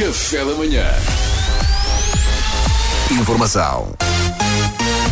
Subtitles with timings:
[0.00, 0.86] Café da manhã.
[3.10, 3.92] Informação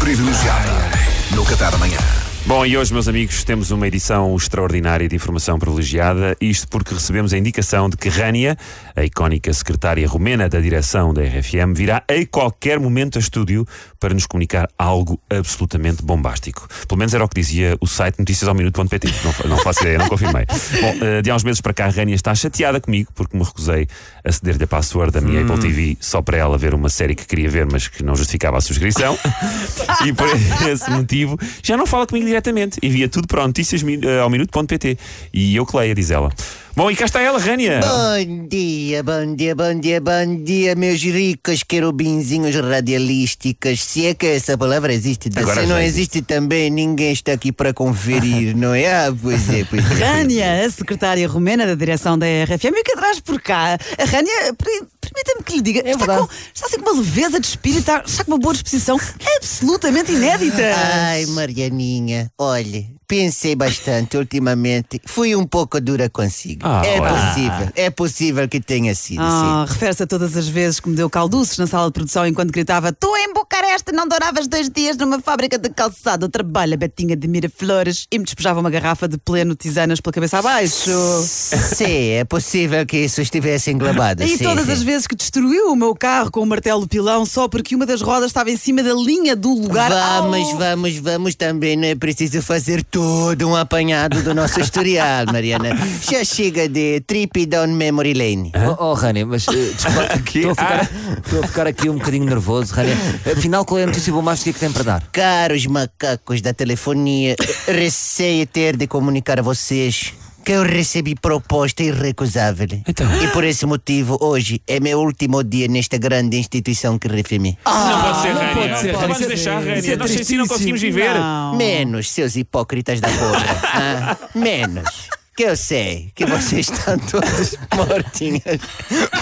[0.00, 0.90] privilegiada
[1.36, 2.21] no Café da Manhã.
[2.44, 6.36] Bom, e hoje, meus amigos, temos uma edição extraordinária de informação privilegiada.
[6.40, 8.56] Isto porque recebemos a indicação de que Rania,
[8.96, 13.64] a icónica secretária romena da direção da RFM, virá a qualquer momento a estúdio
[14.00, 16.66] para nos comunicar algo absolutamente bombástico.
[16.88, 19.08] Pelo menos era o que dizia o site noticiasalminuto.pt.
[19.24, 20.44] Não, não faço ideia, não confirmei.
[20.82, 23.86] Bom, eh, de há uns meses para cá, Rania está chateada comigo porque me recusei
[24.24, 27.24] a ceder-lhe a password da minha Apple TV só para ela ver uma série que
[27.24, 29.16] queria ver, mas que não justificava a subscrição.
[30.04, 30.26] e por
[30.68, 32.78] esse motivo já não fala comigo diretamente.
[32.82, 34.98] Envia tudo para noticias eh, ao minuto.pt.
[35.32, 36.30] E eu que leia, diz ela.
[36.74, 37.80] Bom, e cá está ela, Rania.
[37.80, 43.82] Bom dia, bom dia, bom dia, bom dia, meus ricos querubinzinhos radialísticas.
[43.82, 46.16] Se é que essa palavra existe, Agora se não existe.
[46.18, 48.90] existe também, ninguém está aqui para conferir, não é?
[48.90, 49.94] Ah, pois é, pois é.
[50.02, 53.76] Rânia, a secretária romena da direção da RFM, e o que traz por cá?
[53.98, 57.46] A Rânia, per- permita-me que lhe diga, está, com, está assim com uma leveza de
[57.48, 58.98] espírito, está, está com uma boa disposição
[59.36, 60.72] absolutamente inédita.
[60.74, 64.98] Ai, Marianinha, olhe, pensei bastante ultimamente.
[65.04, 66.61] Fui um pouco dura consigo.
[66.62, 67.12] Ah, é olha.
[67.12, 71.08] possível, é possível que tenha sido, Ah, refere-se a todas as vezes que me deu
[71.10, 75.20] calduços na sala de produção enquanto gritava: Tu em Bucareste não douravas dois dias numa
[75.20, 80.00] fábrica de calçado, trabalha Betinha de Miraflores e me despejava uma garrafa de pleno tisanas
[80.00, 80.90] pela cabeça abaixo.
[81.22, 82.10] sim.
[82.12, 84.22] É possível que isso estivesse englobado.
[84.22, 84.72] E sim, todas sim.
[84.72, 88.00] as vezes que destruiu o meu carro com o martelo pilão só porque uma das
[88.02, 89.90] rodas estava em cima da linha do lugar.
[89.90, 90.58] Vamos, Au!
[90.58, 91.76] vamos, vamos também.
[91.76, 95.70] Não é preciso fazer todo um apanhado do nosso historial, Mariana.
[96.10, 98.52] Já chega de trip down memory lane.
[98.54, 99.46] Oh, oh Rania, mas
[100.24, 100.38] Quê?
[100.38, 100.90] estou a, ficar,
[101.24, 102.96] estou a ficar aqui um bocadinho nervoso, Rania.
[103.36, 105.02] Afinal, qual é a notícia bombástica que tem para dar?
[105.12, 107.36] Caros macacos da telefonia,
[107.66, 110.12] receio ter de comunicar a vocês
[110.44, 112.66] que eu recebi proposta irrecusável.
[112.86, 113.06] Então?
[113.22, 117.56] E por esse motivo, hoje é meu último dia nesta grande instituição que refemi.
[117.64, 118.54] não pode ser, Rania.
[118.54, 119.96] pode ser, Não vamos deixar, é Rania.
[119.96, 121.14] Nós sem si não conseguimos viver.
[121.14, 121.56] Não.
[121.56, 123.60] Menos, seus hipócritas da porra.
[123.72, 125.08] ah, menos.
[125.34, 128.60] Que eu sei que vocês estão todos mortinhas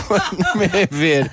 [0.09, 1.31] quando me ver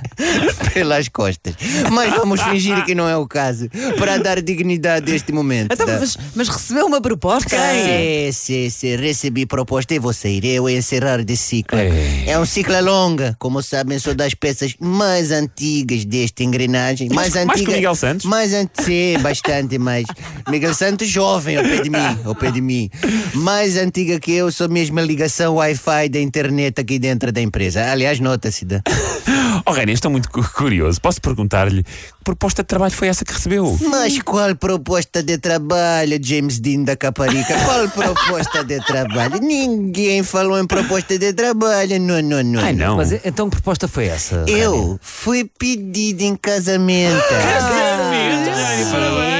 [0.71, 1.55] pelas costas.
[1.91, 3.67] Mas vamos fingir que não é o caso,
[3.97, 5.73] para dar dignidade a este momento.
[5.73, 5.97] Então, tá?
[5.99, 7.49] mas, mas recebeu uma proposta?
[7.57, 8.95] Sim, sim, sim.
[8.97, 10.45] Recebi proposta e vou sair.
[10.45, 11.79] Eu encerrar de ciclo.
[11.79, 12.25] Ei.
[12.27, 13.35] É um ciclo longo.
[13.39, 17.09] Como sabem, sou das peças mais antigas desta engrenagem.
[17.09, 17.65] Mais, Mais- mais antiga.
[17.65, 18.25] que o Miguel Santos?
[18.27, 20.05] Mais antiga, sim, bastante mais.
[20.47, 22.89] Miguel Santos jovem, ao pé de mim, ao pé de mim.
[23.33, 27.91] Mais antiga que eu, sou mesmo a ligação Wi-Fi da internet aqui dentro da empresa.
[27.91, 28.65] Aliás, nota-se.
[28.65, 28.81] da-
[29.65, 31.01] Oh, Rania, estou muito cu- curioso.
[31.01, 31.89] Posso perguntar-lhe que
[32.23, 33.77] proposta de trabalho foi essa que recebeu?
[33.89, 37.53] Mas qual proposta de trabalho, James Dean da Caparica?
[37.65, 39.39] Qual proposta de trabalho?
[39.41, 41.99] Ninguém falou em proposta de trabalho.
[41.99, 42.61] Não, não, não.
[42.61, 42.97] Ai, não.
[42.97, 44.45] Mas então que proposta foi essa?
[44.47, 47.21] Eu fui pedido em casamento.
[47.27, 49.36] Casamento, Rania, parabéns,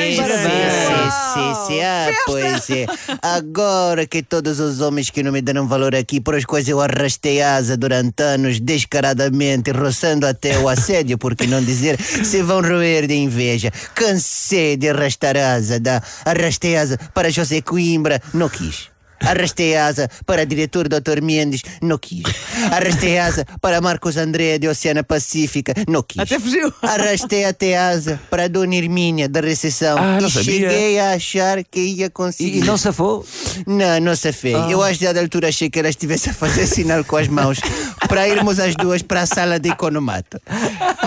[1.68, 2.86] Sim, ah, pois é.
[3.22, 6.82] Agora que todos os homens que não me deram valor aqui, por as quais eu
[6.82, 12.62] arrastei asa durante anos, descaradamente, roçando até o assédio, por que não dizer, se vão
[12.62, 13.72] roer de inveja.
[13.94, 18.97] Cansei de arrastar asa, da, arrastei asa para José Coimbra, não quis.
[19.20, 21.22] Arrastei asa para diretor Dr.
[21.22, 22.24] Mendes, não quis.
[22.72, 26.20] Arrastei asa para Marcos André de Oceana Pacífica, não quis.
[26.22, 26.72] Até fugiu.
[26.82, 30.70] Arrastei até asa para a Dona Hermínia da recepção Ah, não e sabia.
[30.70, 32.58] cheguei a achar que ia conseguir.
[32.58, 33.26] E, e não safou?
[33.66, 34.56] Não, não safei.
[34.56, 37.28] Eu acho que a dada altura achei que ela estivesse a fazer sinal com as
[37.28, 37.60] mãos
[38.08, 40.40] para irmos as duas para a sala de economato.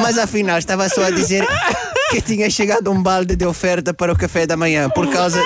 [0.01, 1.47] Mas afinal estava só a dizer
[2.11, 5.41] que tinha chegado um balde de oferta para o café da manhã por causa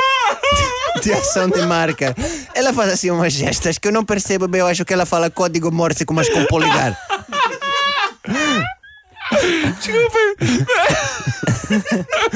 [1.03, 2.15] de ação de marca.
[2.55, 4.61] Ela faz assim umas gestas que eu não percebo bem.
[4.61, 6.99] Eu acho que ela fala código Morse com mas com polegar.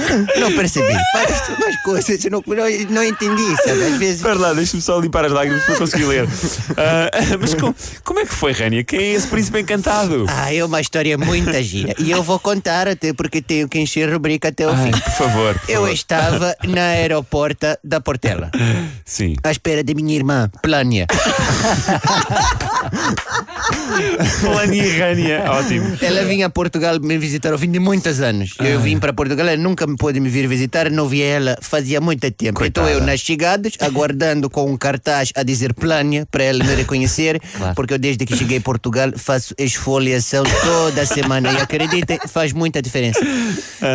[0.41, 0.93] Não percebi.
[1.13, 3.83] Faz umas coisas, eu não, não, não entendi, sabe?
[3.85, 4.17] Às vezes.
[4.17, 6.29] Espera lá, deixa-me só limpar as lágrimas para conseguir ler.
[6.77, 7.11] Ah,
[7.41, 7.75] mas com-
[8.05, 8.85] como é que foi, Rania?
[8.85, 10.27] Quem é esse príncipe encantado?
[10.29, 11.95] Ah, é uma história muito gira.
[11.99, 14.91] E eu vou contar até porque tenho que encher a rubrica até o Ai, fim.
[14.93, 15.55] por favor.
[15.59, 15.93] por Eu favor.
[15.93, 18.51] estava na aeroporta da Portela,
[19.05, 19.35] Sim.
[19.43, 21.07] à espera de minha irmã, Plânia.
[24.43, 25.97] Melania e Rania, ótimo.
[26.01, 28.55] Ela vinha a Portugal me visitar ao fim de muitos anos.
[28.59, 32.01] Eu vim para Portugal, ela nunca me pôde me vir visitar, não via ela fazia
[32.01, 32.55] muito tempo.
[32.55, 32.89] Coitada.
[32.89, 37.41] Então eu nas chegadas, aguardando com um cartaz a dizer Plânia para ela me reconhecer,
[37.75, 42.83] porque eu desde que cheguei a Portugal faço esfoliação toda semana e acreditem, faz muita
[42.83, 43.21] diferença.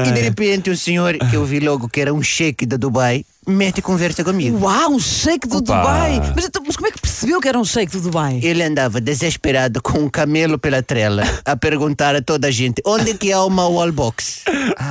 [0.07, 3.25] E de repente o senhor, que eu vi logo que era um cheque da Dubai,
[3.47, 4.57] mete conversa comigo.
[4.59, 5.77] Uau, um shake do Opa.
[5.77, 6.21] Dubai!
[6.35, 7.41] Mas, então, mas como é que percebeu?
[7.41, 8.39] que era um shake do Dubai?
[8.43, 13.11] Ele andava desesperado com um camelo pela trela a perguntar a toda a gente onde
[13.11, 14.43] é que há uma wallbox.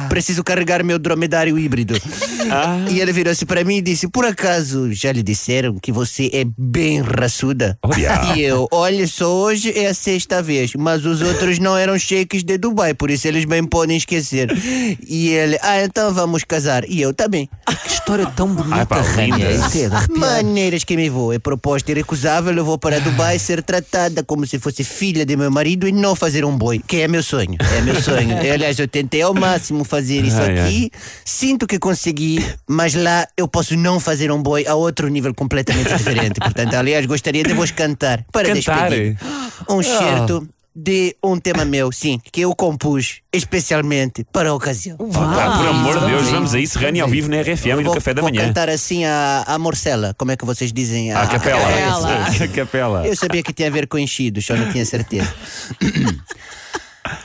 [0.08, 1.94] Preciso carregar meu dromedário híbrido.
[2.90, 6.44] E ele virou-se para mim e disse: Por acaso já lhe disseram que você é
[6.58, 7.78] bem raçuda?
[7.82, 8.34] Olha.
[8.34, 12.44] E eu, olha, só hoje é a sexta vez, mas os outros não eram shakes
[12.44, 14.50] de Dubai, por isso eles bem podem esquecer.
[15.06, 16.84] E ele, ah, então vamos casar.
[16.88, 17.48] E eu, tá bem.
[17.84, 19.00] Que história tão bonita, Ai, pá.
[19.00, 20.18] Isso é.
[20.18, 21.32] Maneiras que me vou.
[21.32, 22.52] É proposta irrecusável.
[22.54, 26.14] Eu vou para Dubai ser tratada como se fosse filha de meu marido e não
[26.14, 27.56] fazer um boi, que é meu sonho.
[27.76, 28.38] É meu sonho.
[28.38, 30.90] Eu, aliás, eu tentei ao máximo fazer isso Ai, aqui.
[31.24, 35.94] Sinto que consegui, mas lá eu posso não fazer um boi a outro nível completamente
[35.96, 36.38] diferente.
[36.40, 38.88] Portanto, aliás, gostaria de vos cantar para Cantar?
[38.90, 39.18] despedir.
[39.68, 44.96] Um certo de um tema meu, sim, que eu compus especialmente para a ocasião.
[44.96, 47.94] Por amor de Deus, vamos a isso, Rania ao vivo na RFM e no Vou-
[47.94, 48.46] café da vou manhã.
[48.46, 51.12] cantar assim a, a morcela, como é que vocês dizem?
[51.12, 51.60] A capela.
[51.60, 52.26] capela.
[52.44, 53.06] A capela.
[53.06, 55.28] Eu sabia que tinha a ver com enchidos, só não tinha certeza.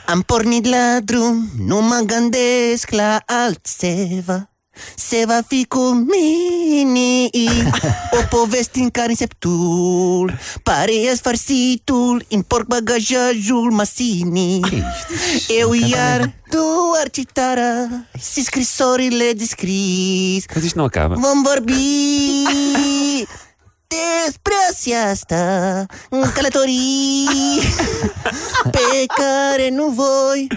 [0.06, 4.50] Am pornit la drum, nu mă gândesc la altceva
[4.96, 7.30] se va fi cu mine.
[8.12, 14.60] O poveste în care septul Pare sfarsitul Imporc bagajajul masini.
[15.60, 17.88] Eu iar tu ar citara
[18.34, 20.84] Și scrisorile descris Că zici nu
[21.20, 21.74] Vom vorbi
[23.88, 24.54] despre
[25.12, 27.60] asta în călătorii
[28.72, 30.48] pe care nu voi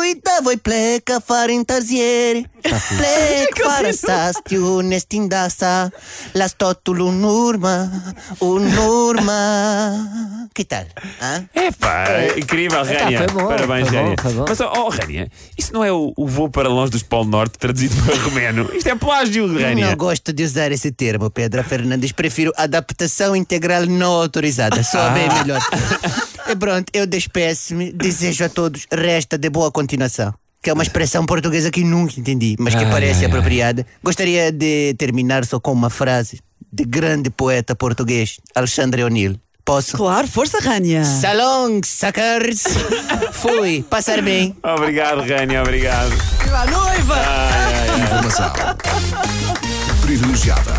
[0.00, 2.50] uita, voi pleca fără întârziere.
[2.60, 5.88] Plec fără să știu nestind asta,
[6.32, 7.88] las totul în urmă,
[8.38, 9.32] în urmă.
[10.58, 10.84] Que tal?
[11.22, 11.48] hã?
[11.54, 12.06] Epá,
[12.36, 13.18] incrível, Rania.
[13.18, 14.16] foi bom, Parabéns, foi bom, Rania.
[14.20, 14.44] foi bom.
[14.48, 17.94] Mas, oh, Rania, isso não é o, o voo para longe dos Polo Norte traduzido
[18.04, 18.68] para romeno.
[18.74, 19.86] Isto é plágio, Rania.
[19.90, 22.10] Não gosto de usar esse termo, Pedro Fernandes.
[22.10, 24.82] Prefiro adaptação integral não autorizada.
[24.82, 25.60] Só bem melhor.
[26.48, 27.92] E pronto, eu despeço-me.
[27.92, 30.34] Desejo a todos resta de boa continuação.
[30.60, 33.30] Que é uma expressão portuguesa que nunca entendi, mas que Ai, parece ai, ai.
[33.30, 33.86] apropriada.
[34.02, 36.40] Gostaria de terminar só com uma frase
[36.72, 39.36] de grande poeta português, Alexandre O'Neill.
[39.68, 39.98] Posso?
[39.98, 41.04] Claro, força, Rania.
[41.04, 42.64] Salong, suckers!
[43.32, 44.56] Fui, passar bem.
[44.62, 46.08] Obrigado, Rania, obrigado.
[46.42, 47.16] Viva a noiva!
[48.02, 48.50] Informação
[50.00, 50.72] privilegiada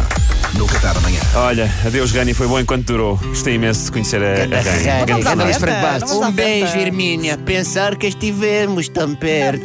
[0.56, 1.20] no Qatar amanhã.
[1.36, 3.16] Olha, adeus, Rania, foi bom enquanto durou.
[3.18, 4.62] Gostei imenso de conhecer a, Rania.
[4.64, 5.06] Rania.
[5.06, 6.10] Vamos à Ganda festa, Franco Bastos.
[6.10, 6.76] vamos à Um beijo.
[6.80, 7.38] Hermínia.
[7.38, 9.62] Pensar que estivemos tão perto.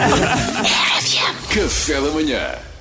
[1.48, 2.73] Café da manhã.